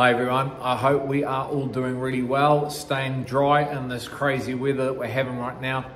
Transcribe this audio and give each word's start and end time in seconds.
Hi 0.00 0.12
everyone, 0.12 0.52
I 0.62 0.76
hope 0.76 1.04
we 1.04 1.24
are 1.24 1.46
all 1.46 1.66
doing 1.66 1.98
really 1.98 2.22
well, 2.22 2.70
staying 2.70 3.24
dry 3.24 3.70
in 3.70 3.88
this 3.88 4.08
crazy 4.08 4.54
weather 4.54 4.86
that 4.86 4.96
we're 4.96 5.06
having 5.06 5.36
right 5.36 5.60
now. 5.60 5.90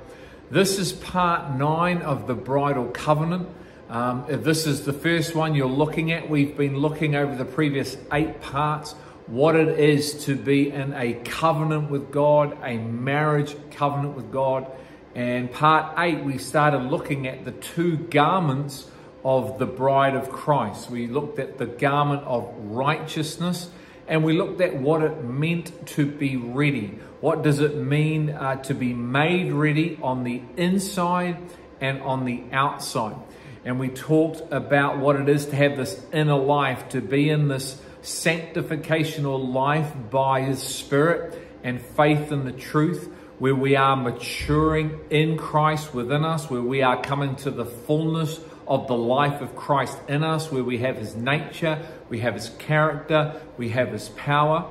This 0.51 0.77
is 0.77 0.93
part 0.93 1.57
nine 1.57 2.03
of 2.03 2.27
the 2.27 2.35
bridal 2.35 2.85
covenant. 2.89 3.49
Um, 3.89 4.25
if 4.29 4.43
this 4.43 4.67
is 4.67 4.85
the 4.85 4.93
first 4.93 5.33
one 5.33 5.55
you're 5.55 5.65
looking 5.65 6.11
at, 6.11 6.29
we've 6.29 6.55
been 6.55 6.77
looking 6.77 7.15
over 7.15 7.35
the 7.35 7.45
previous 7.45 7.97
eight 8.13 8.41
parts 8.41 8.91
what 9.25 9.55
it 9.55 9.79
is 9.79 10.25
to 10.25 10.35
be 10.35 10.69
in 10.69 10.93
a 10.93 11.15
covenant 11.25 11.89
with 11.89 12.11
God, 12.11 12.55
a 12.63 12.77
marriage 12.77 13.55
covenant 13.71 14.15
with 14.15 14.31
God. 14.31 14.67
And 15.15 15.51
part 15.51 15.97
eight, 15.97 16.23
we 16.23 16.37
started 16.37 16.91
looking 16.91 17.25
at 17.25 17.43
the 17.43 17.53
two 17.53 17.97
garments 17.97 18.87
of 19.23 19.57
the 19.57 19.65
bride 19.65 20.13
of 20.13 20.29
Christ. 20.29 20.91
We 20.91 21.07
looked 21.07 21.39
at 21.39 21.57
the 21.57 21.65
garment 21.65 22.21
of 22.25 22.53
righteousness 22.65 23.71
and 24.07 24.23
we 24.23 24.33
looked 24.33 24.61
at 24.61 24.75
what 24.75 25.01
it 25.01 25.23
meant 25.23 25.87
to 25.87 26.05
be 26.05 26.37
ready. 26.37 26.99
What 27.21 27.41
does 27.41 27.59
it 27.59 27.75
mean 27.75 28.29
uh, 28.29 28.61
to 28.63 28.73
be 28.73 28.93
made 28.93 29.51
ready 29.51 29.97
on 30.01 30.23
the 30.23 30.41
inside 30.57 31.37
and 31.81 32.01
on 32.01 32.25
the 32.25 32.43
outside? 32.51 33.15
And 33.63 33.79
we 33.79 33.89
talked 33.89 34.43
about 34.53 34.99
what 34.99 35.15
it 35.15 35.27
is 35.27 35.47
to 35.47 35.55
have 35.55 35.75
this 35.75 35.99
inner 36.13 36.37
life, 36.37 36.89
to 36.89 37.01
be 37.01 37.29
in 37.29 37.47
this 37.47 37.81
sanctificational 38.03 39.51
life 39.51 39.91
by 40.11 40.41
His 40.41 40.61
Spirit 40.61 41.41
and 41.63 41.81
faith 41.81 42.31
in 42.31 42.45
the 42.45 42.51
truth, 42.51 43.11
where 43.39 43.55
we 43.55 43.75
are 43.75 43.95
maturing 43.95 44.99
in 45.09 45.35
Christ 45.35 45.95
within 45.95 46.23
us, 46.23 46.47
where 46.47 46.61
we 46.61 46.83
are 46.83 47.01
coming 47.01 47.35
to 47.37 47.49
the 47.49 47.65
fullness 47.65 48.39
of 48.67 48.87
the 48.87 48.97
life 48.97 49.41
of 49.41 49.55
Christ 49.55 49.97
in 50.07 50.23
us, 50.23 50.51
where 50.51 50.63
we 50.63 50.79
have 50.79 50.97
His 50.97 51.15
nature, 51.15 51.85
we 52.09 52.19
have 52.19 52.33
His 52.33 52.49
character, 52.59 53.41
we 53.57 53.69
have 53.69 53.91
His 53.91 54.09
power. 54.09 54.65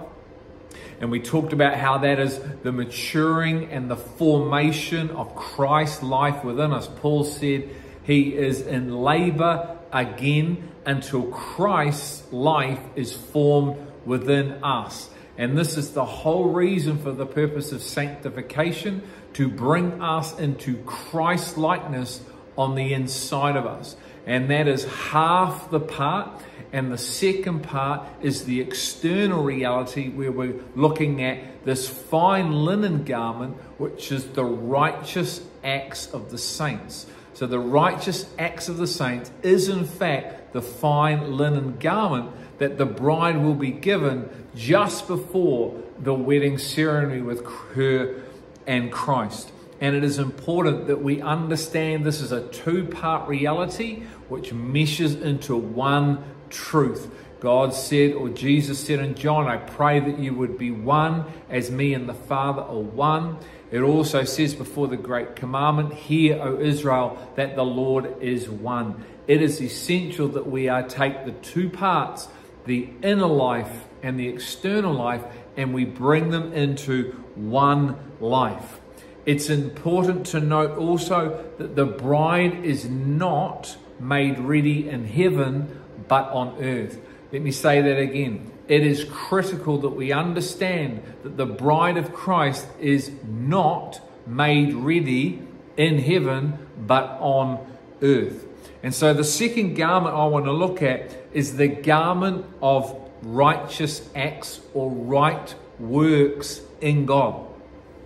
And 1.01 1.11
we 1.11 1.20
talked 1.20 1.53
about 1.53 1.75
how 1.75 1.98
that 1.98 2.19
is 2.19 2.41
the 2.62 2.73
maturing 2.73 3.70
and 3.70 3.91
the 3.91 3.97
formation 3.97 5.11
of 5.11 5.34
Christ's 5.34 6.03
life 6.03 6.45
within 6.45 6.72
us. 6.72 6.89
Paul 6.97 7.25
said 7.25 7.69
he 8.05 8.34
is 8.34 8.61
in 8.61 8.95
labor 8.95 9.77
again 9.92 10.70
until 10.87 11.25
Christ's 11.25 12.31
life 12.33 12.81
is 12.95 13.12
formed 13.12 13.77
within 14.05 14.62
us. 14.62 15.09
And 15.37 15.59
this 15.59 15.77
is 15.77 15.92
the 15.92 16.05
whole 16.05 16.50
reason 16.50 16.98
for 16.98 17.11
the 17.11 17.27
purpose 17.27 17.72
of 17.72 17.83
sanctification 17.83 19.03
to 19.33 19.48
bring 19.48 20.00
us 20.00 20.39
into 20.39 20.77
Christ 20.84 21.59
likeness 21.59 22.20
on 22.56 22.74
the 22.74 22.92
inside 22.92 23.56
of 23.56 23.66
us. 23.66 23.97
And 24.27 24.50
that 24.50 24.69
is 24.69 24.84
half 24.84 25.70
the 25.70 25.80
part. 25.80 26.42
And 26.72 26.91
the 26.91 26.98
second 26.98 27.62
part 27.62 28.08
is 28.20 28.44
the 28.44 28.60
external 28.60 29.42
reality 29.42 30.08
where 30.08 30.33
we're 30.33 30.60
looking 30.75 31.22
at 31.22 31.64
this 31.64 31.88
fine 31.88 32.52
linen 32.64 33.05
garment, 33.05 33.56
which 33.78 34.10
is 34.10 34.27
the 34.28 34.44
righteous 34.44 35.41
acts 35.62 36.12
of 36.12 36.30
the 36.30 36.38
saints. 36.38 37.06
So 37.34 37.47
the 37.47 37.58
righteous 37.58 38.27
acts 38.38 38.69
of 38.69 38.77
the 38.77 38.86
saints 38.86 39.30
is 39.42 39.69
in 39.69 39.84
fact 39.84 40.52
the 40.52 40.62
fine 40.62 41.36
linen 41.36 41.78
garment 41.78 42.30
that 42.58 42.78
the 42.78 42.86
bride 42.86 43.36
will 43.42 43.55
be 43.55 43.72
given 43.72 44.28
just 44.55 45.08
before 45.08 45.80
the 45.98 46.14
wedding 46.14 46.58
ceremony 46.58 47.22
with 47.22 47.44
her 47.75 48.22
and 48.66 48.92
Christ. 48.92 49.50
And 49.80 49.97
it 49.97 50.05
is 50.05 50.19
important 50.19 50.86
that 50.86 51.03
we 51.03 51.20
understand 51.20 52.05
this 52.05 52.20
is 52.20 52.33
a 52.33 52.47
two 52.48 52.86
part 52.86 53.28
reality 53.28 54.05
which 54.28 54.53
meshes 54.53 55.14
into 55.14 55.56
one 55.56 56.25
truth. 56.50 57.11
God 57.41 57.75
said, 57.75 58.14
or 58.14 58.31
Jesus 58.31 58.81
said 58.81 59.00
in 59.00 59.14
John, 59.14 59.47
I 59.47 59.58
pray 59.58 60.00
that 60.00 60.19
you 60.19 60.33
would 60.33 60.56
be 60.56 60.70
one 60.70 61.27
as 61.50 61.70
me 61.70 61.92
and 61.92 62.08
the 62.08 62.14
Father 62.14 62.62
are 62.62 62.78
one. 62.78 63.36
It 63.70 63.81
also 63.81 64.25
says 64.25 64.55
before 64.55 64.89
the 64.89 64.97
great 64.97 65.36
commandment, 65.36 65.92
Hear, 65.92 66.41
O 66.41 66.59
Israel, 66.59 67.19
that 67.37 67.54
the 67.54 67.65
Lord 67.65 68.22
is 68.22 68.49
one. 68.49 69.04
It 69.26 69.43
is 69.43 69.60
essential 69.60 70.28
that 70.28 70.47
we 70.47 70.69
are 70.69 70.82
take 70.82 71.26
the 71.26 71.32
two 71.32 71.69
parts, 71.69 72.28
the 72.65 72.88
inner 73.03 73.26
life 73.26 73.84
and 74.03 74.19
the 74.19 74.28
external 74.28 74.94
life, 74.94 75.22
and 75.56 75.75
we 75.75 75.84
bring 75.84 76.31
them 76.31 76.53
into 76.53 77.12
one 77.34 77.99
life. 78.20 78.81
It's 79.27 79.49
important 79.49 80.27
to 80.27 80.41
note 80.41 80.77
also 80.77 81.45
that 81.59 81.77
the 81.77 81.87
bride 81.87 82.65
is 82.65 82.85
not 82.85 83.77
made 83.99 84.39
ready 84.39 84.89
in 84.89 85.07
heaven 85.07 85.81
but 86.09 86.31
on 86.31 86.62
earth. 86.62 87.01
Let 87.33 87.43
me 87.43 87.51
say 87.51 87.81
that 87.81 87.99
again. 87.99 88.51
It 88.69 88.87
is 88.87 89.05
critical 89.05 89.79
that 89.79 89.91
we 89.91 90.12
understand 90.12 91.03
that 91.23 91.37
the 91.37 91.47
bride 91.47 91.97
of 91.97 92.12
Christ 92.12 92.67
is 92.81 93.11
not 93.27 94.01
made 94.27 94.75
ready 94.75 95.43
in 95.77 95.99
heaven 95.99 96.59
but 96.87 97.19
on 97.21 97.67
earth. 98.03 98.47
And 98.83 98.95
so 98.95 99.15
the 99.15 99.25
second 99.25 99.75
garment 99.75 100.15
I 100.15 100.27
want 100.27 100.45
to 100.45 100.53
look 100.53 100.83
at 100.83 101.17
is 101.33 101.56
the 101.56 101.69
garment 101.69 102.45
of 102.61 102.95
righteous 103.23 104.06
acts 104.15 104.61
or 104.75 104.91
right 104.91 105.55
works 105.79 106.61
in 106.81 107.06
God. 107.06 107.47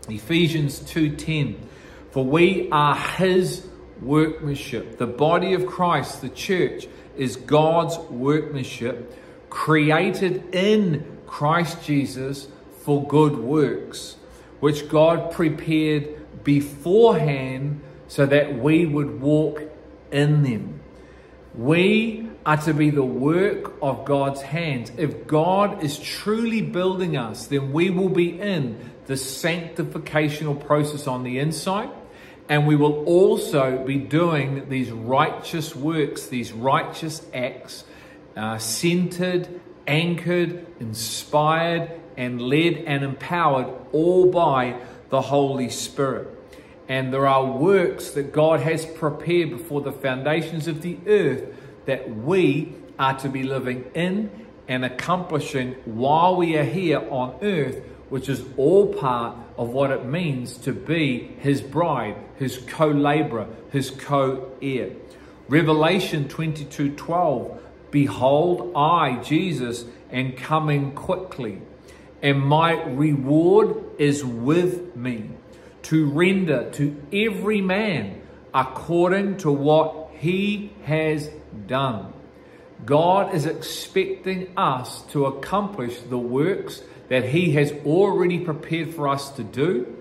Ephesians 0.08 0.80
2:10 0.80 1.56
For 2.10 2.24
we 2.24 2.69
are 2.70 2.96
his 2.96 3.66
workmanship. 4.00 4.98
The 4.98 5.06
body 5.06 5.54
of 5.54 5.66
Christ, 5.66 6.22
the 6.22 6.28
church, 6.28 6.86
is 7.16 7.36
God's 7.36 7.98
workmanship 8.10 9.14
created 9.50 10.54
in 10.54 11.04
Christ 11.26 11.84
Jesus 11.84 12.48
for 12.82 13.06
good 13.06 13.36
works, 13.36 14.16
which 14.60 14.88
God 14.88 15.30
prepared 15.30 16.44
beforehand 16.44 17.80
so 18.06 18.25
that 18.25 18.58
we 18.58 18.86
would 18.86 19.20
walk 19.20 19.62
in 20.10 20.42
them. 20.42 20.80
We 21.54 22.28
are 22.46 22.56
to 22.56 22.72
be 22.72 22.90
the 22.90 23.02
work 23.02 23.75
of 23.82 24.04
God's 24.04 24.40
hands. 24.40 24.90
If 24.96 25.26
God 25.26 25.82
is 25.82 25.98
truly 25.98 26.62
building 26.62 27.16
us, 27.16 27.46
then 27.46 27.72
we 27.72 27.90
will 27.90 28.08
be 28.08 28.40
in 28.40 28.78
the 29.08 29.14
sanctificational 29.14 30.64
process 30.66 31.06
on 31.06 31.24
the 31.24 31.38
inside. 31.38 31.88
And 32.48 32.66
we 32.66 32.76
will 32.76 33.04
also 33.04 33.84
be 33.84 33.96
doing 33.96 34.69
these 34.69 34.91
righteous 34.91 35.74
works, 35.74 36.26
these 36.26 36.52
righteous 36.52 37.22
acts, 37.34 37.84
uh, 38.36 38.58
centered, 38.58 39.60
anchored, 39.86 40.66
inspired, 40.78 41.91
and 42.19 42.41
led 42.41 42.74
and 42.86 43.02
empowered 43.02 43.66
all 43.92 44.30
by 44.30 44.76
the 45.08 45.22
Holy 45.22 45.70
Spirit. 45.70 46.28
And 46.86 47.12
there 47.12 47.26
are 47.26 47.46
works 47.46 48.10
that 48.10 48.32
God 48.32 48.60
has 48.60 48.84
prepared 48.84 49.50
before 49.50 49.80
the 49.80 49.92
foundations 49.92 50.69
of 50.69 50.82
the 50.82 50.98
earth 51.06 51.44
that 51.86 52.14
we 52.14 52.75
are 52.98 53.19
to 53.20 53.30
be 53.30 53.42
living 53.42 53.90
in 53.94 54.30
and 54.69 54.84
accomplishing 54.84 55.72
while 55.86 56.36
we 56.36 56.58
are 56.58 56.64
here 56.64 56.98
on 57.10 57.38
earth 57.40 57.82
which 58.08 58.28
is 58.28 58.44
all 58.56 58.92
part 58.94 59.36
of 59.56 59.69
what 59.70 59.91
it 59.91 60.04
means 60.04 60.56
to 60.58 60.72
be 60.72 61.30
his 61.41 61.60
bride, 61.60 62.16
his 62.36 62.58
co-laborer, 62.58 63.46
his 63.70 63.91
co-heir. 63.91 64.91
Revelation 65.48 66.28
22:12 66.28 67.58
Behold 67.91 68.72
I 68.76 69.16
Jesus 69.22 69.86
am 70.12 70.32
coming 70.32 70.92
quickly 70.92 71.62
and 72.22 72.41
my 72.41 72.82
reward 72.84 73.76
is 73.98 74.25
with 74.25 74.94
me 74.96 75.30
to 75.82 76.06
render 76.06 76.70
to 76.72 76.96
every 77.12 77.60
man 77.60 78.20
according 78.52 79.36
to 79.38 79.50
what 79.50 80.10
he 80.19 80.72
has 80.84 81.30
done. 81.66 82.12
God 82.84 83.34
is 83.34 83.47
expecting 83.47 84.53
us 84.56 85.03
to 85.12 85.27
accomplish 85.27 85.99
the 86.00 86.19
works 86.19 86.83
that 87.08 87.25
He 87.25 87.52
has 87.52 87.73
already 87.85 88.38
prepared 88.38 88.94
for 88.94 89.08
us 89.08 89.31
to 89.31 89.44
do. 89.44 89.97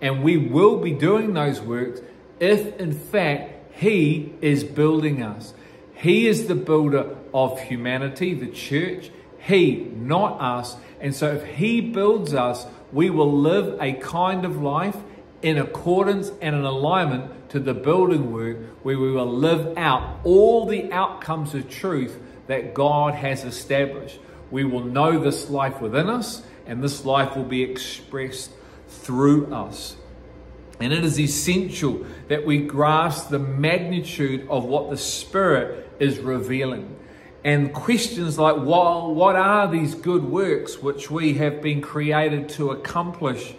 And 0.00 0.22
we 0.22 0.36
will 0.36 0.78
be 0.78 0.92
doing 0.92 1.34
those 1.34 1.60
works 1.60 2.00
if, 2.38 2.76
in 2.78 2.92
fact, 2.92 3.74
He 3.76 4.32
is 4.40 4.64
building 4.64 5.22
us. 5.22 5.54
He 5.94 6.28
is 6.28 6.46
the 6.46 6.54
builder 6.54 7.16
of 7.34 7.60
humanity, 7.60 8.34
the 8.34 8.48
church. 8.48 9.10
He, 9.38 9.76
not 9.76 10.40
us. 10.40 10.76
And 11.00 11.14
so, 11.14 11.34
if 11.34 11.44
He 11.44 11.80
builds 11.80 12.34
us, 12.34 12.66
we 12.92 13.10
will 13.10 13.32
live 13.32 13.80
a 13.80 13.94
kind 13.94 14.44
of 14.44 14.62
life 14.62 14.96
in 15.42 15.58
accordance 15.58 16.30
and 16.40 16.54
in 16.54 16.64
alignment 16.64 17.50
to 17.50 17.60
the 17.60 17.74
building 17.74 18.32
work 18.32 18.58
where 18.82 18.98
we 18.98 19.10
will 19.10 19.30
live 19.30 19.76
out 19.78 20.20
all 20.24 20.66
the 20.66 20.92
outcomes 20.92 21.54
of 21.54 21.68
truth 21.70 22.18
that 22.48 22.74
God 22.74 23.14
has 23.14 23.44
established. 23.44 24.18
We 24.50 24.64
will 24.64 24.84
know 24.84 25.18
this 25.18 25.48
life 25.48 25.80
within 25.80 26.08
us, 26.08 26.42
and 26.66 26.82
this 26.82 27.04
life 27.04 27.36
will 27.36 27.44
be 27.44 27.62
expressed 27.62 28.50
through 28.88 29.52
us. 29.54 29.96
And 30.80 30.92
it 30.92 31.04
is 31.04 31.18
essential 31.18 32.06
that 32.28 32.46
we 32.46 32.58
grasp 32.58 33.30
the 33.30 33.38
magnitude 33.38 34.46
of 34.48 34.64
what 34.64 34.90
the 34.90 34.96
Spirit 34.96 35.90
is 35.98 36.18
revealing. 36.18 36.96
And 37.44 37.72
questions 37.72 38.38
like, 38.38 38.56
well, 38.56 39.14
what 39.14 39.36
are 39.36 39.70
these 39.70 39.94
good 39.94 40.24
works 40.24 40.82
which 40.82 41.10
we 41.10 41.34
have 41.34 41.62
been 41.62 41.80
created 41.80 42.48
to 42.50 42.70
accomplish, 42.70 43.54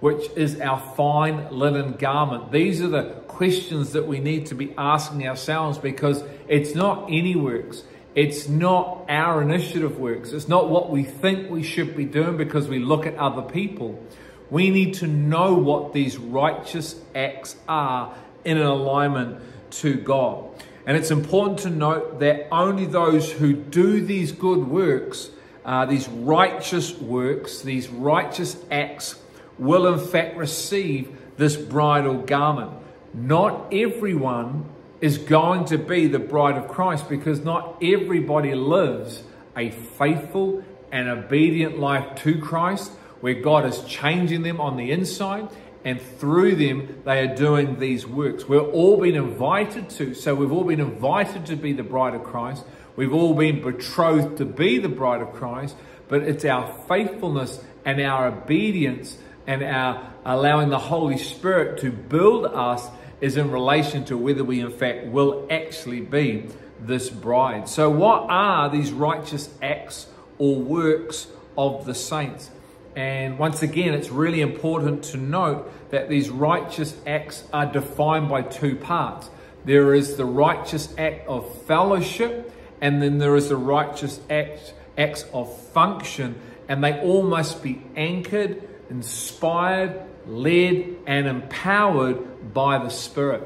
which 0.00 0.30
is 0.36 0.60
our 0.60 0.78
fine 0.96 1.50
linen 1.50 1.92
garment? 1.92 2.52
These 2.52 2.80
are 2.82 2.88
the 2.88 3.04
questions 3.28 3.92
that 3.92 4.06
we 4.06 4.20
need 4.20 4.46
to 4.46 4.54
be 4.54 4.74
asking 4.76 5.26
ourselves 5.26 5.78
because 5.78 6.24
it's 6.48 6.74
not 6.74 7.06
any 7.10 7.34
works. 7.34 7.84
It's 8.14 8.48
not 8.48 9.06
our 9.08 9.40
initiative 9.40 9.98
works. 9.98 10.32
It's 10.32 10.48
not 10.48 10.68
what 10.68 10.90
we 10.90 11.02
think 11.02 11.50
we 11.50 11.62
should 11.62 11.96
be 11.96 12.04
doing 12.04 12.36
because 12.36 12.68
we 12.68 12.78
look 12.78 13.06
at 13.06 13.16
other 13.16 13.42
people. 13.42 14.02
We 14.50 14.70
need 14.70 14.94
to 14.94 15.06
know 15.06 15.54
what 15.54 15.94
these 15.94 16.18
righteous 16.18 16.96
acts 17.14 17.56
are 17.66 18.14
in 18.44 18.58
an 18.58 18.66
alignment 18.66 19.40
to 19.70 19.94
God. 19.94 20.44
And 20.84 20.96
it's 20.96 21.10
important 21.10 21.60
to 21.60 21.70
note 21.70 22.20
that 22.20 22.48
only 22.52 22.84
those 22.84 23.30
who 23.30 23.54
do 23.54 24.04
these 24.04 24.32
good 24.32 24.66
works, 24.66 25.30
uh, 25.64 25.86
these 25.86 26.08
righteous 26.08 26.94
works, 26.98 27.62
these 27.62 27.88
righteous 27.88 28.56
acts, 28.70 29.18
will 29.58 29.86
in 29.86 29.98
fact 29.98 30.36
receive 30.36 31.16
this 31.36 31.56
bridal 31.56 32.18
garment. 32.18 32.72
Not 33.14 33.72
everyone 33.72 34.66
is 35.02 35.18
going 35.18 35.64
to 35.66 35.76
be 35.76 36.06
the 36.06 36.20
bride 36.20 36.56
of 36.56 36.68
Christ 36.68 37.08
because 37.08 37.40
not 37.40 37.76
everybody 37.82 38.54
lives 38.54 39.22
a 39.56 39.70
faithful 39.70 40.64
and 40.92 41.08
obedient 41.08 41.78
life 41.78 42.14
to 42.22 42.40
Christ 42.40 42.90
where 43.20 43.34
God 43.34 43.66
is 43.66 43.82
changing 43.84 44.42
them 44.42 44.60
on 44.60 44.76
the 44.76 44.92
inside 44.92 45.48
and 45.84 46.00
through 46.00 46.54
them 46.54 47.02
they 47.04 47.18
are 47.18 47.34
doing 47.34 47.80
these 47.80 48.06
works. 48.06 48.48
We're 48.48 48.60
all 48.60 48.96
been 48.96 49.16
invited 49.16 49.90
to, 49.90 50.14
so 50.14 50.36
we've 50.36 50.52
all 50.52 50.64
been 50.64 50.80
invited 50.80 51.46
to 51.46 51.56
be 51.56 51.72
the 51.72 51.82
bride 51.82 52.14
of 52.14 52.22
Christ. 52.22 52.64
We've 52.94 53.12
all 53.12 53.34
been 53.34 53.60
betrothed 53.60 54.38
to 54.38 54.44
be 54.44 54.78
the 54.78 54.88
bride 54.88 55.20
of 55.20 55.32
Christ, 55.32 55.74
but 56.06 56.22
it's 56.22 56.44
our 56.44 56.72
faithfulness 56.86 57.60
and 57.84 58.00
our 58.00 58.28
obedience 58.28 59.18
and 59.48 59.64
our 59.64 60.12
allowing 60.24 60.68
the 60.68 60.78
Holy 60.78 61.18
Spirit 61.18 61.80
to 61.80 61.90
build 61.90 62.46
us 62.46 62.86
is 63.22 63.36
in 63.36 63.50
relation 63.50 64.04
to 64.04 64.18
whether 64.18 64.44
we 64.44 64.60
in 64.60 64.70
fact 64.70 65.06
will 65.06 65.46
actually 65.48 66.00
be 66.00 66.44
this 66.80 67.08
bride. 67.08 67.68
So 67.68 67.88
what 67.88 68.26
are 68.28 68.68
these 68.68 68.92
righteous 68.92 69.48
acts 69.62 70.08
or 70.38 70.56
works 70.56 71.28
of 71.56 71.86
the 71.86 71.94
saints? 71.94 72.50
And 72.96 73.38
once 73.38 73.62
again, 73.62 73.94
it's 73.94 74.10
really 74.10 74.40
important 74.40 75.04
to 75.04 75.16
note 75.16 75.72
that 75.90 76.08
these 76.08 76.28
righteous 76.28 76.96
acts 77.06 77.44
are 77.52 77.64
defined 77.64 78.28
by 78.28 78.42
two 78.42 78.74
parts. 78.76 79.30
There 79.64 79.94
is 79.94 80.16
the 80.16 80.24
righteous 80.24 80.92
act 80.98 81.28
of 81.28 81.62
fellowship, 81.62 82.52
and 82.80 83.00
then 83.00 83.18
there 83.18 83.36
is 83.36 83.48
the 83.48 83.56
righteous 83.56 84.20
act, 84.28 84.74
acts 84.98 85.24
of 85.32 85.56
function, 85.68 86.34
and 86.68 86.82
they 86.82 87.00
all 87.00 87.22
must 87.22 87.62
be 87.62 87.82
anchored, 87.94 88.68
inspired, 88.90 90.02
led, 90.26 90.96
and 91.06 91.26
empowered 91.26 92.52
by 92.54 92.78
the 92.78 92.90
Spirit. 92.90 93.42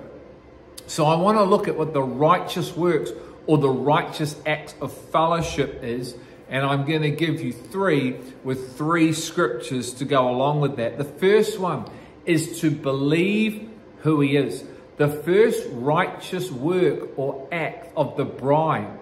So 0.87 1.05
I 1.05 1.17
want 1.17 1.39
to 1.39 1.45
look 1.45 1.69
at 1.69 1.77
what 1.77 1.93
the 1.93 2.03
righteous 2.03 2.77
works 2.77 3.11
or 3.47 3.59
the 3.59 3.69
righteous 3.69 4.37
acts 4.47 4.75
of 4.81 4.93
fellowship 4.93 5.83
is 5.83 6.15
and 6.49 6.65
I'm 6.65 6.85
going 6.87 7.03
to 7.03 7.11
give 7.11 7.41
you 7.41 7.53
three 7.53 8.17
with 8.45 8.77
three 8.77 9.13
scriptures 9.13 9.95
to 9.95 10.05
go 10.05 10.29
along 10.29 10.61
with 10.61 10.77
that. 10.77 10.97
The 10.97 11.05
first 11.05 11.59
one 11.59 11.91
is 12.25 12.61
to 12.61 12.71
believe 12.71 13.69
who 13.99 14.21
he 14.21 14.37
is. 14.37 14.65
The 14.97 15.09
first 15.09 15.67
righteous 15.73 16.51
work 16.51 17.19
or 17.19 17.49
act 17.51 17.93
of 17.97 18.17
the 18.17 18.25
bride 18.25 18.99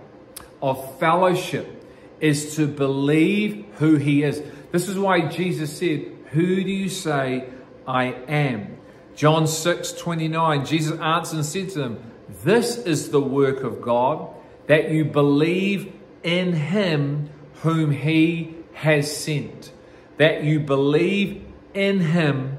of 0.63 0.99
fellowship 0.99 1.83
is 2.21 2.57
to 2.57 2.67
believe 2.67 3.67
who 3.75 3.97
he 3.97 4.23
is. 4.23 4.43
This 4.73 4.89
is 4.89 4.99
why 4.99 5.29
Jesus 5.29 5.77
said, 5.77 6.11
Who 6.31 6.65
do 6.65 6.71
you 6.71 6.89
say 6.89 7.47
I 7.87 8.05
am? 8.29 8.79
John 9.15 9.47
6 9.47 9.93
29, 9.93 10.67
Jesus 10.67 10.99
answered 10.99 11.37
and 11.37 11.47
said 11.47 11.71
to 11.71 11.79
them, 11.79 12.13
This 12.43 12.79
is 12.79 13.11
the 13.11 13.21
work 13.21 13.63
of 13.63 13.81
God, 13.81 14.29
that 14.67 14.91
you 14.91 15.05
believe 15.05 15.93
in 16.23 16.53
him 16.53 17.31
whom 17.63 17.91
he 17.91 18.57
has 18.73 19.15
sent, 19.15 19.73
that 20.17 20.43
you 20.43 20.61
believe 20.61 21.45
in 21.75 22.01
him 22.01 22.59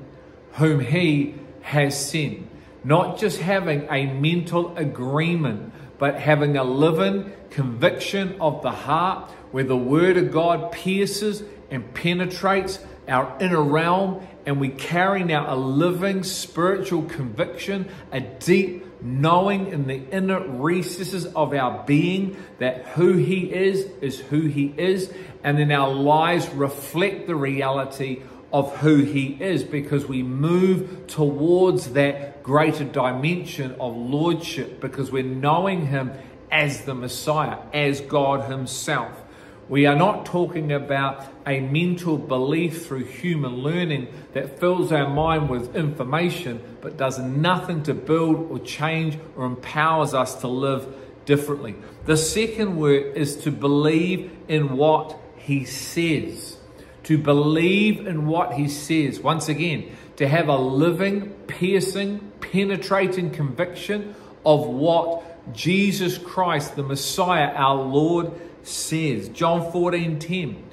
whom 0.53 0.79
he 0.79 1.35
has 1.61 2.09
sent. 2.09 2.47
Not 2.83 3.17
just 3.17 3.39
having 3.39 3.87
a 3.89 4.05
mental 4.05 4.77
agreement, 4.77 5.73
but 5.97 6.19
having 6.19 6.55
a 6.55 6.63
living 6.63 7.31
conviction 7.49 8.39
of 8.39 8.61
the 8.61 8.71
heart 8.71 9.29
where 9.51 9.63
the 9.63 9.77
word 9.77 10.17
of 10.17 10.31
God 10.31 10.71
pierces 10.71 11.43
and 11.71 11.93
penetrates 11.93 12.79
our 13.07 13.37
inner 13.39 13.61
realm 13.61 14.25
and 14.45 14.59
we 14.59 14.69
carry 14.69 15.23
now 15.23 15.53
a 15.53 15.55
living 15.55 16.23
spiritual 16.23 17.03
conviction, 17.03 17.89
a 18.11 18.19
deep 18.19 18.85
knowing 19.01 19.67
in 19.67 19.87
the 19.87 20.01
inner 20.11 20.39
recesses 20.39 21.25
of 21.25 21.53
our 21.53 21.83
being 21.85 22.37
that 22.59 22.85
who 22.87 23.13
He 23.13 23.51
is 23.51 23.87
is 24.01 24.19
who 24.19 24.41
He 24.41 24.73
is, 24.77 25.11
and 25.43 25.57
then 25.57 25.71
our 25.71 25.91
lives 25.93 26.49
reflect 26.49 27.27
the 27.27 27.35
reality 27.35 28.21
of 28.51 28.75
who 28.77 28.97
He 28.97 29.37
is 29.39 29.63
because 29.63 30.05
we 30.05 30.23
move 30.23 31.07
towards 31.07 31.93
that 31.93 32.43
greater 32.43 32.83
dimension 32.83 33.75
of 33.79 33.95
Lordship 33.95 34.79
because 34.79 35.11
we're 35.11 35.23
knowing 35.23 35.87
Him 35.87 36.11
as 36.51 36.81
the 36.81 36.95
Messiah, 36.95 37.57
as 37.73 38.01
God 38.01 38.49
Himself. 38.49 39.24
We 39.67 39.87
are 39.87 39.95
not 39.95 40.27
talking 40.27 40.71
about 40.71 41.25
a 41.47 41.59
mental 41.59 42.19
belief 42.19 42.85
through 42.85 43.05
human 43.05 43.57
learning 43.57 44.09
that 44.33 44.59
fills 44.59 44.91
our 44.91 45.09
mind 45.09 45.49
with 45.49 45.75
information 45.75 46.61
but 46.81 46.97
does 46.97 47.17
nothing 47.17 47.81
to 47.83 47.95
build 47.95 48.51
or 48.51 48.59
change 48.59 49.17
or 49.35 49.45
empowers 49.45 50.13
us 50.13 50.35
to 50.41 50.47
live 50.47 50.87
differently. 51.25 51.75
The 52.05 52.15
second 52.15 52.77
word 52.77 53.17
is 53.17 53.37
to 53.37 53.51
believe 53.51 54.31
in 54.47 54.77
what 54.77 55.19
he 55.35 55.65
says. 55.65 56.57
To 57.05 57.17
believe 57.17 58.05
in 58.05 58.27
what 58.27 58.53
he 58.53 58.69
says. 58.69 59.19
Once 59.19 59.49
again, 59.49 59.95
to 60.17 60.27
have 60.27 60.47
a 60.47 60.57
living, 60.57 61.31
piercing, 61.47 62.19
penetrating 62.39 63.31
conviction 63.31 64.13
of 64.45 64.67
what 64.67 65.53
Jesus 65.53 66.19
Christ, 66.19 66.75
the 66.75 66.83
Messiah, 66.83 67.51
our 67.55 67.75
Lord, 67.75 68.31
says. 68.67 69.29
John 69.29 69.71
14 69.71 70.19
10. 70.19 70.63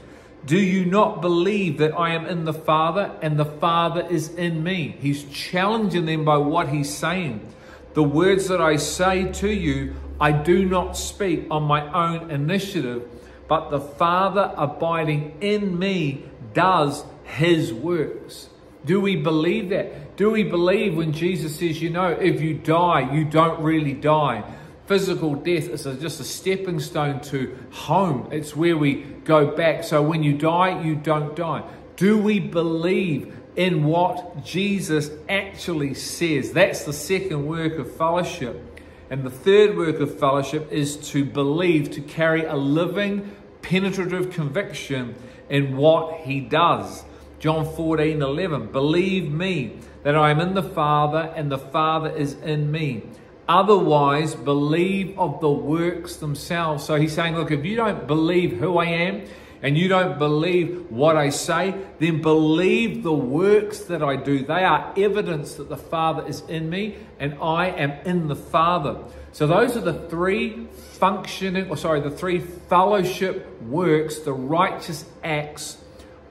Do 0.44 0.58
you 0.58 0.84
not 0.84 1.20
believe 1.20 1.78
that 1.78 1.96
I 1.96 2.14
am 2.14 2.26
in 2.26 2.44
the 2.44 2.52
Father 2.52 3.16
and 3.22 3.38
the 3.38 3.44
Father 3.44 4.04
is 4.10 4.34
in 4.34 4.64
me? 4.64 4.96
He's 5.00 5.22
challenging 5.24 6.04
them 6.04 6.24
by 6.24 6.38
what 6.38 6.68
he's 6.68 6.92
saying. 6.92 7.46
The 7.94 8.02
words 8.02 8.48
that 8.48 8.60
I 8.60 8.76
say 8.76 9.30
to 9.32 9.48
you, 9.48 9.94
I 10.20 10.32
do 10.32 10.64
not 10.64 10.96
speak 10.96 11.46
on 11.50 11.62
my 11.62 11.92
own 11.92 12.30
initiative, 12.30 13.08
but 13.46 13.70
the 13.70 13.80
Father 13.80 14.52
abiding 14.56 15.36
in 15.40 15.78
me 15.78 16.24
does 16.54 17.04
his 17.24 17.72
works. 17.72 18.48
Do 18.84 19.00
we 19.00 19.14
believe 19.14 19.68
that? 19.68 20.16
Do 20.16 20.30
we 20.30 20.42
believe 20.42 20.96
when 20.96 21.12
Jesus 21.12 21.56
says, 21.56 21.80
you 21.80 21.90
know, 21.90 22.08
if 22.08 22.40
you 22.40 22.54
die, 22.54 23.14
you 23.14 23.24
don't 23.24 23.60
really 23.60 23.94
die? 23.94 24.42
Physical 24.86 25.34
death 25.34 25.68
is 25.68 25.84
just 26.00 26.20
a 26.20 26.24
stepping 26.24 26.80
stone 26.80 27.20
to 27.20 27.56
home. 27.70 28.28
It's 28.32 28.56
where 28.56 28.76
we 28.76 29.02
go 29.24 29.54
back. 29.54 29.84
So 29.84 30.02
when 30.02 30.22
you 30.22 30.36
die, 30.36 30.82
you 30.82 30.94
don't 30.94 31.36
die. 31.36 31.62
Do 31.96 32.18
we 32.18 32.40
believe 32.40 33.36
in 33.54 33.84
what 33.84 34.44
Jesus 34.44 35.10
actually 35.28 35.94
says? 35.94 36.52
That's 36.52 36.84
the 36.84 36.92
second 36.92 37.46
work 37.46 37.78
of 37.78 37.94
fellowship. 37.96 38.80
And 39.10 39.24
the 39.24 39.30
third 39.30 39.76
work 39.76 40.00
of 40.00 40.18
fellowship 40.18 40.72
is 40.72 40.96
to 41.10 41.24
believe, 41.24 41.90
to 41.92 42.00
carry 42.00 42.44
a 42.44 42.56
living, 42.56 43.36
penetrative 43.60 44.32
conviction 44.32 45.14
in 45.50 45.76
what 45.76 46.20
he 46.20 46.40
does. 46.40 47.04
John 47.38 47.64
14, 47.76 48.22
11. 48.22 48.72
Believe 48.72 49.30
me 49.30 49.78
that 50.02 50.16
I 50.16 50.30
am 50.30 50.40
in 50.40 50.54
the 50.54 50.62
Father 50.62 51.32
and 51.36 51.52
the 51.52 51.58
Father 51.58 52.08
is 52.08 52.34
in 52.34 52.70
me. 52.70 53.02
Otherwise, 53.48 54.34
believe 54.34 55.18
of 55.18 55.40
the 55.40 55.50
works 55.50 56.16
themselves. 56.16 56.84
So 56.84 56.96
he's 56.96 57.12
saying, 57.12 57.36
look, 57.36 57.50
if 57.50 57.64
you 57.64 57.76
don't 57.76 58.06
believe 58.06 58.58
who 58.58 58.78
I 58.78 58.86
am 58.86 59.24
and 59.62 59.76
you 59.76 59.88
don't 59.88 60.18
believe 60.18 60.90
what 60.90 61.16
I 61.16 61.30
say, 61.30 61.74
then 61.98 62.22
believe 62.22 63.02
the 63.02 63.12
works 63.12 63.80
that 63.80 64.02
I 64.02 64.16
do. 64.16 64.44
They 64.44 64.64
are 64.64 64.92
evidence 64.96 65.54
that 65.54 65.68
the 65.68 65.76
Father 65.76 66.26
is 66.26 66.42
in 66.42 66.70
me 66.70 66.96
and 67.18 67.36
I 67.40 67.66
am 67.68 67.90
in 68.06 68.28
the 68.28 68.36
Father. 68.36 68.98
So 69.32 69.46
those 69.46 69.76
are 69.76 69.80
the 69.80 70.08
three 70.08 70.66
functioning, 70.92 71.68
or 71.68 71.76
sorry, 71.76 72.00
the 72.00 72.10
three 72.10 72.38
fellowship 72.38 73.60
works, 73.62 74.20
the 74.20 74.32
righteous 74.32 75.04
acts 75.24 75.78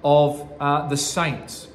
of 0.03 0.49
uh, 0.59 0.87
the 0.87 0.97
saints. 0.97 1.67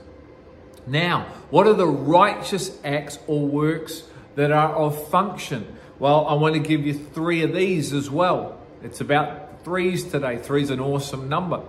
Now, 0.87 1.27
what 1.51 1.67
are 1.67 1.75
the 1.75 1.87
righteous 1.87 2.79
acts 2.85 3.19
or 3.27 3.45
works 3.47 4.05
that 4.37 4.53
are 4.53 4.75
of 4.75 5.09
function. 5.09 5.77
Well, 5.99 6.27
I 6.27 6.35
want 6.35 6.55
to 6.55 6.61
give 6.61 6.87
you 6.87 6.95
three 6.95 7.43
of 7.43 7.53
these 7.53 7.93
as 7.93 8.09
well. 8.09 8.59
It's 8.83 9.01
about 9.01 9.65
threes 9.65 10.05
today. 10.05 10.37
Three's 10.39 10.71
an 10.71 10.79
awesome 10.79 11.29
number. 11.29 11.63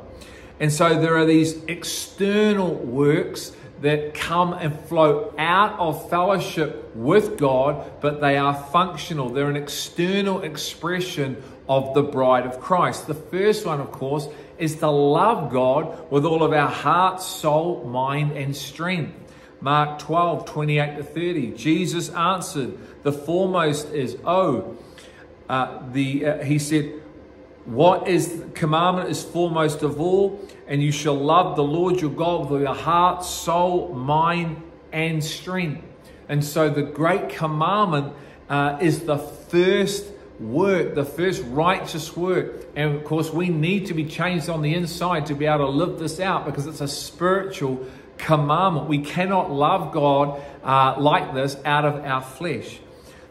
And 0.59 0.71
so 0.71 0.99
there 0.99 1.17
are 1.17 1.25
these 1.25 1.55
external 1.65 2.73
works 2.73 3.53
that 3.81 4.13
come 4.13 4.53
and 4.53 4.79
flow 4.85 5.33
out 5.37 5.79
of 5.79 6.09
fellowship 6.09 6.95
with 6.95 7.37
God, 7.37 7.91
but 8.01 8.21
they 8.21 8.37
are 8.37 8.55
functional. 8.55 9.29
They're 9.29 9.49
an 9.49 9.55
external 9.55 10.41
expression 10.41 11.41
of 11.69 11.93
the 11.93 12.01
bride 12.01 12.45
of 12.45 12.59
Christ. 12.59 13.07
The 13.07 13.13
first 13.13 13.65
one, 13.65 13.79
of 13.79 13.91
course, 13.91 14.27
is 14.57 14.77
to 14.77 14.89
love 14.89 15.51
God 15.51 16.11
with 16.11 16.25
all 16.25 16.43
of 16.43 16.53
our 16.53 16.69
heart, 16.69 17.21
soul, 17.21 17.83
mind, 17.85 18.31
and 18.31 18.55
strength. 18.55 19.13
Mark 19.59 19.99
12, 19.99 20.45
28 20.45 20.97
to 20.97 21.03
30. 21.03 21.51
Jesus 21.51 22.09
answered, 22.09 22.77
The 23.03 23.11
foremost 23.11 23.89
is, 23.89 24.17
Oh, 24.25 24.77
uh, 25.49 25.79
the, 25.91 26.25
uh, 26.25 26.43
he 26.43 26.59
said, 26.59 26.93
What 27.65 28.07
is 28.07 28.43
commandment 28.53 29.09
is 29.09 29.23
foremost 29.23 29.81
of 29.81 29.99
all, 29.99 30.39
and 30.67 30.83
you 30.83 30.91
shall 30.91 31.15
love 31.15 31.55
the 31.55 31.63
Lord 31.63 32.01
your 32.01 32.11
God 32.11 32.49
with 32.49 32.61
your 32.61 32.75
heart, 32.75 33.23
soul, 33.23 33.93
mind, 33.93 34.61
and 34.91 35.23
strength. 35.23 35.83
And 36.29 36.43
so 36.43 36.69
the 36.69 36.83
great 36.83 37.29
commandment 37.29 38.13
uh, 38.49 38.77
is 38.81 39.01
the 39.01 39.17
first 39.17 40.05
work, 40.39 40.93
the 40.95 41.05
first 41.05 41.43
righteous 41.45 42.15
work. 42.15 42.65
And 42.75 42.95
of 42.95 43.03
course, 43.05 43.31
we 43.31 43.49
need 43.49 43.87
to 43.87 43.93
be 43.93 44.05
changed 44.05 44.49
on 44.49 44.61
the 44.61 44.75
inside 44.75 45.25
to 45.27 45.35
be 45.35 45.45
able 45.45 45.65
to 45.65 45.71
live 45.71 45.99
this 45.99 46.19
out 46.19 46.45
because 46.45 46.67
it's 46.67 46.81
a 46.81 46.87
spiritual 46.87 47.85
commandment. 48.17 48.87
We 48.87 48.99
cannot 48.99 49.51
love 49.51 49.91
God 49.91 50.41
uh, 50.63 50.95
like 50.99 51.33
this 51.33 51.57
out 51.65 51.85
of 51.85 52.03
our 52.03 52.21
flesh. 52.21 52.79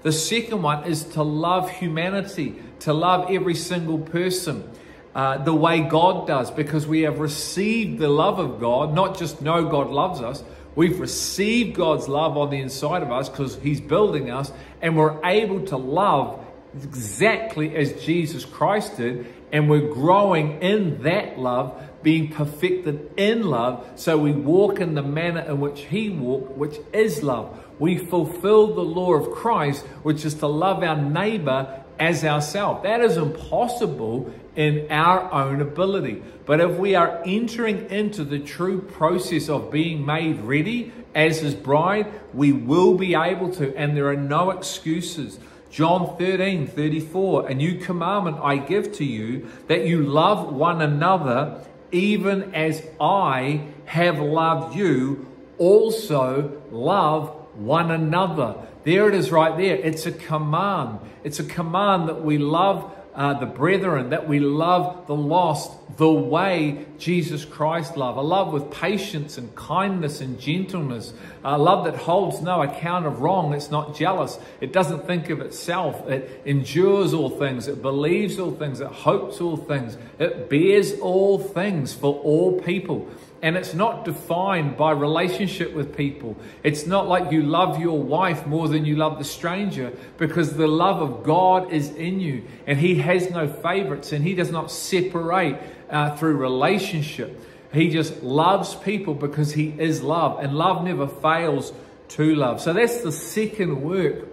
The 0.03 0.13
second 0.13 0.63
one 0.63 0.85
is 0.85 1.05
to 1.11 1.23
love 1.23 1.71
humanity, 1.71 2.57
to 2.81 2.93
love 2.93 3.31
every 3.31 3.55
single 3.55 3.99
person. 3.99 4.71
Uh, 5.15 5.39
the 5.39 5.55
way 5.55 5.81
God 5.81 6.27
does, 6.27 6.51
because 6.51 6.87
we 6.87 7.01
have 7.03 7.21
received 7.21 7.99
the 7.99 8.09
love 8.09 8.39
of 8.39 8.61
God, 8.61 8.93
not 8.95 9.19
just 9.19 9.41
know 9.41 9.65
God 9.65 9.89
loves 9.89 10.21
us, 10.21 10.45
we've 10.75 11.01
received 11.01 11.75
God's 11.75 12.07
love 12.07 12.37
on 12.37 12.51
the 12.51 12.61
inside 12.61 13.03
of 13.03 13.11
us 13.11 13.31
because 13.31 13.57
He's 13.57 13.81
building 13.81 14.31
us, 14.31 14.53
and 14.83 14.95
we're 14.95 15.19
able 15.25 15.65
to 15.67 15.77
love 15.79 16.45
exactly 16.75 17.75
as 17.75 18.05
Jesus 18.05 18.45
Christ 18.45 18.99
did, 18.99 19.27
and 19.53 19.71
we're 19.71 19.91
growing 19.93 20.61
in 20.61 21.03
that 21.03 21.39
love, 21.39 21.83
being 22.07 22.29
perfected 22.29 23.11
in 23.17 23.43
love, 23.43 23.85
so 23.97 24.17
we 24.17 24.31
walk 24.31 24.79
in 24.79 24.95
the 24.95 25.03
manner 25.03 25.41
in 25.41 25.59
which 25.59 25.81
He 25.87 26.09
walked, 26.09 26.57
which 26.57 26.77
is 26.93 27.25
love. 27.25 27.61
We 27.81 27.99
fulfill 27.99 28.77
the 28.77 28.85
law 28.85 29.15
of 29.15 29.33
Christ, 29.33 29.85
which 30.05 30.25
is 30.25 30.35
to 30.35 30.47
love 30.47 30.85
our 30.85 30.97
neighbor 30.97 31.83
as 31.99 32.25
ourselves. 32.25 32.85
That 32.85 33.01
is 33.01 33.17
impossible 33.17 34.33
in 34.55 34.87
our 34.89 35.33
own 35.33 35.61
ability. 35.61 36.23
But 36.45 36.61
if 36.61 36.79
we 36.79 36.95
are 36.95 37.21
entering 37.27 37.91
into 37.91 38.23
the 38.23 38.39
true 38.39 38.83
process 38.83 39.49
of 39.49 39.73
being 39.73 40.07
made 40.07 40.39
ready 40.43 40.93
as 41.13 41.41
His 41.41 41.57
bride, 41.57 42.07
we 42.33 42.53
will 42.53 42.97
be 42.97 43.17
able 43.17 43.51
to, 43.55 43.77
and 43.77 43.97
there 43.97 44.07
are 44.07 44.17
no 44.17 44.53
excuses. 44.53 45.41
John 45.73 46.17
13, 46.17 46.69
34, 46.69 47.49
a 47.49 47.55
new 47.55 47.81
commandment 47.81 48.39
I 48.41 48.59
give 48.59 48.93
to 48.93 49.05
you 49.05 49.49
that 49.67 49.89
you 49.89 50.05
love 50.05 50.55
one 50.55 50.81
another 50.81 51.65
even 51.97 52.55
as 52.55 52.83
I 53.01 53.67
have 53.87 54.19
loved 54.19 54.77
you, 54.77 55.27
also 55.59 56.61
love 56.71 57.31
one 57.55 57.91
another. 57.91 58.57
There 58.85 59.09
it 59.09 59.15
is 59.15 59.33
right 59.33 59.57
there. 59.57 59.77
It's 59.77 60.07
a 60.07 60.13
command. 60.13 61.01
It's 61.25 61.41
a 61.41 61.45
command 61.45 62.09
that 62.09 62.23
we 62.23 62.39
love 62.39 62.93
uh, 63.15 63.35
the 63.35 63.47
brethren, 63.47 64.11
that 64.11 64.29
we 64.29 64.41
love 64.41 65.07
the 65.07 65.15
lost 65.15 65.73
the 65.97 66.11
way 66.11 66.85
Jesus 66.99 67.45
Christ 67.45 67.97
love, 67.97 68.17
A 68.17 68.23
love 68.23 68.53
with 68.53 68.71
patience 68.71 69.39
and 69.39 69.55
kindness 69.55 70.21
and 70.21 70.39
gentleness. 70.39 71.13
A 71.45 71.59
love 71.59 71.85
that 71.85 71.97
holds 71.97 72.41
no 72.41 72.63
account 72.63 73.07
of 73.07 73.21
wrong. 73.21 73.53
It's 73.55 73.71
not 73.71 73.95
jealous. 73.95 74.39
It 74.61 74.73
doesn't 74.73 75.07
think 75.07 75.31
of 75.31 75.41
itself. 75.41 76.09
It 76.09 76.43
endures 76.45 77.15
all 77.15 77.31
things. 77.31 77.69
It 77.69 77.83
believes 77.83 78.39
all 78.39 78.53
things. 78.53 78.81
It 78.81 78.89
hopes 78.89 79.41
all 79.41 79.57
things. 79.57 79.97
It 80.19 80.49
bears 80.49 80.99
all 81.01 81.39
things 81.39 81.93
for 81.93 82.15
all 82.21 82.61
people. 82.61 83.09
And 83.43 83.57
it's 83.57 83.75
not 83.75 84.05
defined 84.05 84.77
by 84.77 84.93
relationship 84.93 85.75
with 85.75 85.97
people. 85.97 86.37
It's 86.63 86.87
not 86.87 87.07
like 87.07 87.31
you 87.31 87.43
love 87.43 87.79
your 87.79 88.01
wife 88.01 88.47
more 88.47 88.67
than 88.67 88.87
you 88.87 88.97
love 88.97 89.19
the 89.19 89.25
stranger 89.25 89.93
because 90.17 90.57
the 90.57 90.67
love 90.67 91.03
of 91.03 91.23
God 91.23 91.71
is 91.71 91.91
in 91.91 92.19
you 92.19 92.45
and 92.67 92.79
He 92.79 92.97
has 92.97 93.31
no 93.31 93.47
favorites 93.47 94.13
and 94.13 94.25
He 94.25 94.35
does 94.35 94.51
not 94.51 94.71
separate 94.71 95.61
uh, 95.91 96.17
through 96.17 96.37
relationship. 96.37 97.41
He 97.73 97.91
just 97.91 98.23
loves 98.23 98.75
people 98.75 99.15
because 99.15 99.53
He 99.53 99.75
is 99.79 100.03
love 100.03 100.39
and 100.43 100.55
love 100.55 100.85
never 100.85 101.07
fails 101.07 101.73
to 102.09 102.35
love. 102.35 102.61
So 102.61 102.73
that's 102.73 103.03
the 103.03 103.13
second 103.13 103.83
work, 103.83 104.27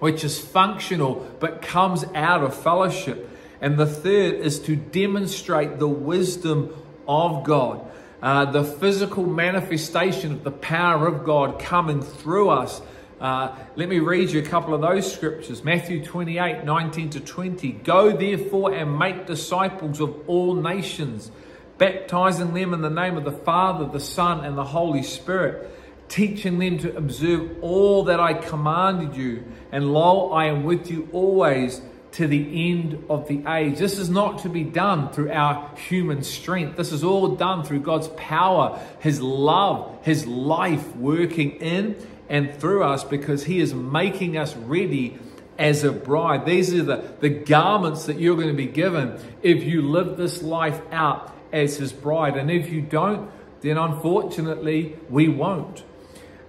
which 0.00 0.24
is 0.24 0.38
functional 0.38 1.26
but 1.40 1.62
comes 1.62 2.04
out 2.14 2.42
of 2.42 2.54
fellowship. 2.54 3.30
And 3.60 3.78
the 3.78 3.86
third 3.86 4.34
is 4.34 4.58
to 4.60 4.76
demonstrate 4.76 5.78
the 5.78 5.88
wisdom 5.88 6.74
of 7.06 7.44
God 7.44 7.90
uh, 8.24 8.46
the 8.46 8.64
physical 8.64 9.22
manifestation 9.22 10.32
of 10.32 10.44
the 10.44 10.50
power 10.50 11.06
of 11.06 11.24
God 11.24 11.60
coming 11.60 12.00
through 12.00 12.48
us. 12.48 12.80
Uh, 13.24 13.56
let 13.74 13.88
me 13.88 14.00
read 14.00 14.28
you 14.28 14.38
a 14.38 14.44
couple 14.44 14.74
of 14.74 14.82
those 14.82 15.10
scriptures. 15.10 15.64
Matthew 15.64 16.04
28 16.04 16.62
19 16.62 17.08
to 17.08 17.20
20. 17.20 17.72
Go 17.72 18.14
therefore 18.14 18.74
and 18.74 18.98
make 18.98 19.24
disciples 19.24 19.98
of 19.98 20.28
all 20.28 20.52
nations, 20.54 21.30
baptizing 21.78 22.52
them 22.52 22.74
in 22.74 22.82
the 22.82 22.90
name 22.90 23.16
of 23.16 23.24
the 23.24 23.32
Father, 23.32 23.86
the 23.86 23.98
Son, 23.98 24.44
and 24.44 24.58
the 24.58 24.64
Holy 24.64 25.02
Spirit, 25.02 25.70
teaching 26.10 26.58
them 26.58 26.76
to 26.80 26.94
observe 26.94 27.50
all 27.62 28.04
that 28.04 28.20
I 28.20 28.34
commanded 28.34 29.16
you. 29.16 29.44
And 29.72 29.90
lo, 29.94 30.30
I 30.32 30.48
am 30.48 30.64
with 30.64 30.90
you 30.90 31.08
always 31.10 31.80
to 32.12 32.26
the 32.26 32.70
end 32.70 33.06
of 33.08 33.26
the 33.26 33.42
age. 33.48 33.78
This 33.78 33.98
is 33.98 34.10
not 34.10 34.40
to 34.40 34.50
be 34.50 34.64
done 34.64 35.10
through 35.14 35.32
our 35.32 35.74
human 35.76 36.22
strength. 36.24 36.76
This 36.76 36.92
is 36.92 37.02
all 37.02 37.36
done 37.36 37.64
through 37.64 37.80
God's 37.80 38.08
power, 38.18 38.78
His 39.00 39.22
love, 39.22 40.04
His 40.04 40.26
life 40.26 40.94
working 40.94 41.52
in 41.52 41.96
and 42.28 42.54
through 42.54 42.84
us 42.84 43.04
because 43.04 43.44
He 43.44 43.60
is 43.60 43.74
making 43.74 44.36
us 44.36 44.56
ready 44.56 45.18
as 45.58 45.84
a 45.84 45.92
bride. 45.92 46.46
These 46.46 46.74
are 46.74 46.82
the, 46.82 47.14
the 47.20 47.28
garments 47.28 48.06
that 48.06 48.18
you're 48.18 48.36
going 48.36 48.48
to 48.48 48.54
be 48.54 48.66
given 48.66 49.18
if 49.42 49.62
you 49.62 49.82
live 49.82 50.16
this 50.16 50.42
life 50.42 50.80
out 50.90 51.34
as 51.52 51.76
His 51.76 51.92
bride. 51.92 52.36
And 52.36 52.50
if 52.50 52.70
you 52.70 52.80
don't, 52.80 53.30
then 53.60 53.78
unfortunately, 53.78 54.96
we 55.08 55.28
won't. 55.28 55.84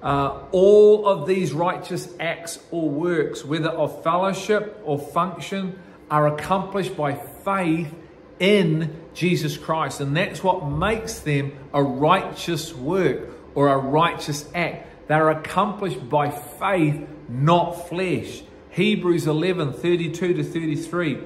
Uh, 0.01 0.44
all 0.51 1.08
of 1.08 1.27
these 1.27 1.51
righteous 1.51 2.10
acts 2.20 2.60
or 2.70 2.89
works, 2.89 3.44
whether 3.44 3.70
of 3.70 4.03
fellowship 4.03 4.79
or 4.84 5.00
function, 5.00 5.79
are 6.12 6.27
accomplished 6.27 6.96
by 6.96 7.15
faith 7.15 7.91
in 8.39 9.01
Jesus 9.13 9.58
Christ. 9.58 10.01
And 10.01 10.15
that's 10.15 10.44
what 10.44 10.67
makes 10.67 11.20
them 11.20 11.53
a 11.74 11.82
righteous 11.82 12.74
work 12.74 13.29
or 13.55 13.70
a 13.70 13.77
righteous 13.77 14.48
act. 14.53 14.88
They're 15.07 15.29
accomplished 15.29 16.09
by 16.09 16.29
faith, 16.31 17.07
not 17.29 17.89
flesh. 17.89 18.43
Hebrews 18.71 19.27
11 19.27 19.74
32 19.74 20.33
to 20.33 20.43
33. 20.43 21.19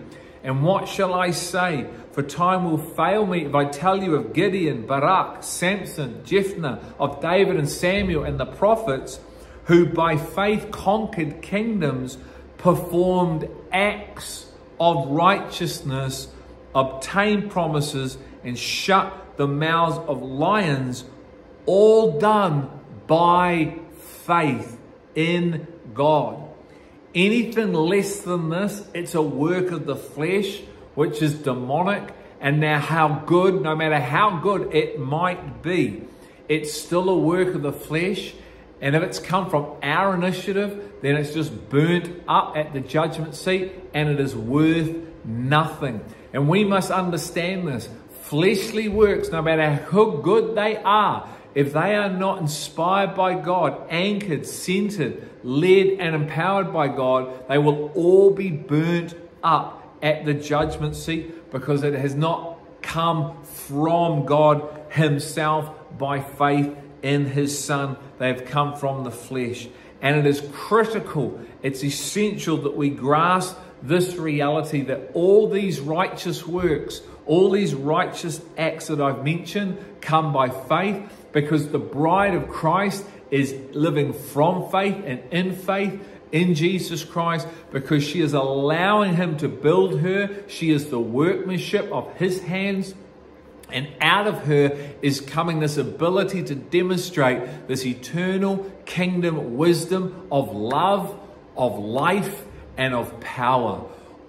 And 0.43 0.63
what 0.63 0.87
shall 0.87 1.13
I 1.13 1.31
say? 1.31 1.87
For 2.11 2.23
time 2.23 2.65
will 2.65 2.77
fail 2.77 3.25
me 3.25 3.45
if 3.45 3.55
I 3.55 3.65
tell 3.65 4.01
you 4.01 4.15
of 4.15 4.33
Gideon, 4.33 4.85
Barak, 4.85 5.43
Samson, 5.43 6.23
Jephthah, 6.25 6.79
of 6.99 7.21
David 7.21 7.57
and 7.57 7.69
Samuel 7.69 8.23
and 8.23 8.39
the 8.39 8.45
prophets, 8.45 9.19
who 9.65 9.85
by 9.85 10.17
faith 10.17 10.71
conquered 10.71 11.41
kingdoms, 11.41 12.17
performed 12.57 13.49
acts 13.71 14.51
of 14.79 15.07
righteousness, 15.09 16.29
obtained 16.73 17.51
promises, 17.51 18.17
and 18.43 18.57
shut 18.57 19.37
the 19.37 19.47
mouths 19.47 19.97
of 20.07 20.21
lions, 20.21 21.05
all 21.65 22.19
done 22.19 22.78
by 23.09 23.73
faith 24.25 24.79
in 25.15 25.67
God. 25.95 26.47
Anything 27.15 27.73
less 27.73 28.19
than 28.19 28.49
this, 28.49 28.87
it's 28.93 29.15
a 29.15 29.21
work 29.21 29.71
of 29.71 29.87
the 29.87 29.95
flesh 29.95 30.61
which 30.93 31.21
is 31.21 31.33
demonic. 31.33 32.13
And 32.39 32.61
now, 32.61 32.79
how 32.79 33.23
good, 33.25 33.61
no 33.61 33.75
matter 33.75 33.99
how 33.99 34.37
good 34.37 34.73
it 34.73 34.99
might 34.99 35.61
be, 35.61 36.03
it's 36.47 36.71
still 36.71 37.09
a 37.09 37.17
work 37.17 37.55
of 37.55 37.63
the 37.63 37.73
flesh. 37.73 38.33
And 38.79 38.95
if 38.95 39.03
it's 39.03 39.19
come 39.19 39.49
from 39.49 39.75
our 39.83 40.15
initiative, 40.15 40.93
then 41.01 41.17
it's 41.17 41.33
just 41.33 41.69
burnt 41.69 42.23
up 42.27 42.55
at 42.55 42.73
the 42.73 42.79
judgment 42.79 43.35
seat 43.35 43.73
and 43.93 44.07
it 44.07 44.19
is 44.19 44.35
worth 44.35 44.95
nothing. 45.25 45.99
And 46.31 46.47
we 46.47 46.63
must 46.63 46.91
understand 46.91 47.67
this. 47.67 47.89
Fleshly 48.21 48.87
works, 48.87 49.29
no 49.29 49.41
matter 49.41 49.83
how 49.91 50.11
good 50.11 50.55
they 50.55 50.77
are, 50.77 51.27
if 51.59 51.73
they 51.73 51.93
are 51.93 52.09
not 52.09 52.39
inspired 52.39 53.15
by 53.15 53.33
God, 53.33 53.85
anchored, 53.89 54.45
centered, 54.45 55.29
led, 55.43 55.87
and 55.99 56.15
empowered 56.15 56.71
by 56.71 56.87
God, 56.87 57.49
they 57.49 57.57
will 57.57 57.91
all 57.95 58.31
be 58.31 58.49
burnt 58.49 59.13
up 59.43 59.97
at 60.01 60.23
the 60.23 60.33
judgment 60.33 60.95
seat 60.95 61.51
because 61.51 61.83
it 61.83 61.95
has 61.95 62.15
not 62.15 62.57
come 62.81 63.43
from 63.43 64.25
God 64.25 64.69
Himself 64.91 65.69
by 65.97 66.21
faith 66.21 66.73
in 67.03 67.25
His 67.25 67.61
Son. 67.61 67.97
They 68.19 68.27
have 68.27 68.45
come 68.45 68.77
from 68.77 69.03
the 69.03 69.11
flesh. 69.11 69.67
And 70.01 70.15
it 70.15 70.25
is 70.25 70.41
critical, 70.53 71.41
it's 71.61 71.83
essential 71.83 72.55
that 72.59 72.77
we 72.77 72.89
grasp 72.89 73.57
this 73.83 74.15
reality 74.15 74.83
that 74.83 75.11
all 75.13 75.49
these 75.49 75.81
righteous 75.81 76.47
works, 76.47 77.01
all 77.25 77.51
these 77.51 77.75
righteous 77.75 78.39
acts 78.57 78.87
that 78.87 79.01
I've 79.01 79.25
mentioned 79.25 79.77
come 79.99 80.31
by 80.31 80.47
faith 80.47 81.18
because 81.31 81.69
the 81.69 81.79
bride 81.79 82.33
of 82.33 82.49
Christ 82.49 83.05
is 83.31 83.55
living 83.71 84.13
from 84.13 84.69
faith 84.69 85.03
and 85.05 85.21
in 85.31 85.55
faith 85.55 85.99
in 86.31 86.55
Jesus 86.55 87.03
Christ 87.03 87.47
because 87.71 88.03
she 88.03 88.21
is 88.21 88.33
allowing 88.33 89.15
Him 89.15 89.37
to 89.37 89.47
build 89.47 89.99
her. 89.99 90.43
She 90.47 90.71
is 90.71 90.89
the 90.89 90.99
workmanship 90.99 91.91
of 91.91 92.13
His 92.17 92.41
hands. 92.41 92.93
And 93.71 93.87
out 94.01 94.25
of 94.25 94.45
her 94.45 94.75
is 95.03 95.21
coming 95.21 95.59
this 95.59 95.77
ability 95.77 96.41
to 96.43 96.55
demonstrate 96.55 97.67
this 97.67 97.85
eternal 97.85 98.71
kingdom 98.85 99.57
wisdom 99.57 100.27
of 100.31 100.55
love, 100.55 101.15
of 101.55 101.77
life, 101.77 102.45
and 102.77 102.95
of 102.95 103.19
power. 103.19 103.85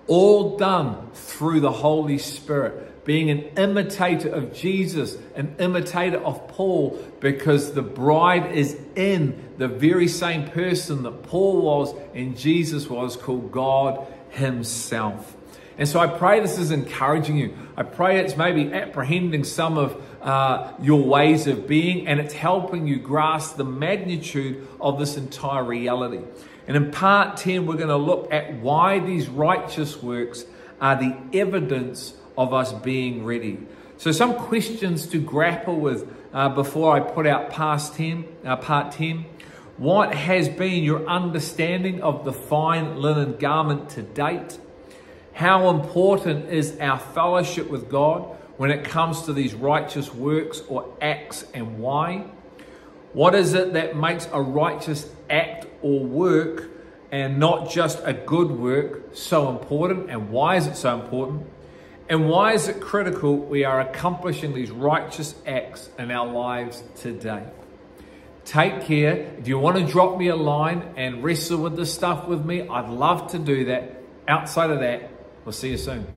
All 0.07 0.59
done 0.59 1.11
through 1.14 1.61
the 1.61 1.73
Holy 1.73 2.19
Spirit 2.19 2.89
being 3.11 3.29
an 3.29 3.40
imitator 3.59 4.29
of 4.29 4.55
Jesus, 4.55 5.17
an 5.35 5.57
imitator 5.59 6.19
of 6.19 6.47
Paul, 6.47 6.97
because 7.19 7.73
the 7.73 7.83
bride 7.83 8.52
is 8.55 8.79
in 8.95 9.49
the 9.59 9.67
very 9.67 10.07
same 10.07 10.47
person 10.47 11.02
that 11.02 11.25
Paul 11.25 11.61
was 11.61 11.93
and 12.14 12.38
Jesus 12.38 12.88
was, 12.88 13.17
called 13.17 13.50
God 13.50 14.07
Himself. 14.29 15.37
And 15.76 15.88
so 15.88 15.99
I 15.99 16.07
pray 16.07 16.38
this 16.38 16.57
is 16.57 16.71
encouraging 16.71 17.37
you. 17.37 17.57
I 17.76 17.83
pray 17.83 18.21
it's 18.21 18.37
maybe 18.37 18.73
apprehending 18.73 19.43
some 19.43 19.76
of 19.76 20.00
uh, 20.23 20.73
your 20.81 21.02
ways 21.02 21.49
of 21.49 21.67
being 21.67 22.07
and 22.07 22.21
it's 22.21 22.35
helping 22.35 22.87
you 22.87 23.00
grasp 23.00 23.57
the 23.57 23.64
magnitude 23.64 24.69
of 24.81 25.00
this 25.00 25.17
entire 25.17 25.64
reality. 25.64 26.21
And 26.69 26.76
in 26.76 26.93
part 26.93 27.38
10, 27.38 27.67
we're 27.67 27.75
going 27.75 27.88
to 27.88 27.97
look 27.97 28.33
at 28.33 28.55
why 28.61 29.00
these 29.00 29.29
righteous 29.29 30.00
works 30.00 30.45
are 30.81 30.95
the 30.95 31.19
evidence 31.37 32.14
of 32.37 32.52
us 32.52 32.72
being 32.72 33.25
ready. 33.25 33.58
So, 33.96 34.12
some 34.12 34.34
questions 34.34 35.06
to 35.08 35.18
grapple 35.18 35.78
with 35.78 36.08
uh, 36.32 36.49
before 36.49 36.96
I 36.96 37.00
put 37.00 37.26
out 37.26 37.50
past 37.50 37.94
10, 37.94 38.25
uh, 38.44 38.56
part 38.56 38.92
10. 38.92 39.26
What 39.76 40.14
has 40.14 40.49
been 40.49 40.84
your 40.84 41.06
understanding 41.06 42.02
of 42.02 42.25
the 42.25 42.32
fine 42.32 42.96
linen 42.96 43.37
garment 43.37 43.90
to 43.90 44.02
date? 44.02 44.58
How 45.32 45.70
important 45.70 46.50
is 46.50 46.78
our 46.80 46.99
fellowship 46.99 47.70
with 47.70 47.88
God 47.88 48.22
when 48.58 48.70
it 48.70 48.84
comes 48.84 49.22
to 49.22 49.32
these 49.32 49.54
righteous 49.54 50.14
works 50.14 50.62
or 50.68 50.94
acts 51.00 51.46
and 51.54 51.78
why? 51.78 52.26
What 53.12 53.34
is 53.34 53.54
it 53.54 53.72
that 53.72 53.96
makes 53.96 54.28
a 54.32 54.40
righteous 54.40 55.10
act 55.28 55.66
or 55.82 56.04
work 56.04 56.68
and 57.10 57.38
not 57.38 57.70
just 57.70 58.00
a 58.04 58.12
good 58.12 58.50
work 58.50 59.16
so 59.16 59.49
important? 59.49 60.10
And 60.10 60.30
why 60.30 60.56
is 60.56 60.66
it 60.66 60.76
so 60.76 61.00
important? 61.00 61.46
And 62.11 62.29
why 62.29 62.55
is 62.55 62.67
it 62.67 62.81
critical 62.81 63.37
we 63.37 63.64
are 63.64 63.81
accomplishing 63.81 64.52
these 64.52 64.73
righteous 64.73 65.37
acts 65.47 65.88
in 65.97 66.11
our 66.11 66.26
lives 66.26 66.83
today? 66.97 67.45
Take 68.45 68.83
care. 68.83 69.12
If 69.38 69.47
you 69.47 69.61
want 69.61 69.79
to 69.79 69.87
drop 69.87 70.19
me 70.19 70.26
a 70.26 70.35
line 70.35 70.95
and 70.97 71.23
wrestle 71.23 71.62
with 71.62 71.76
this 71.76 71.95
stuff 71.95 72.26
with 72.26 72.45
me, 72.45 72.67
I'd 72.67 72.88
love 72.88 73.31
to 73.31 73.38
do 73.38 73.67
that. 73.67 74.02
Outside 74.26 74.71
of 74.71 74.81
that, 74.81 75.09
we'll 75.45 75.52
see 75.52 75.71
you 75.71 75.76
soon. 75.76 76.05